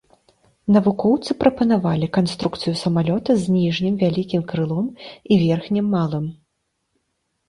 [0.75, 4.87] Навукоўцы прапанавалі канструкцыю самалёта з ніжнім вялікім крылом
[5.31, 6.25] і верхнім малым.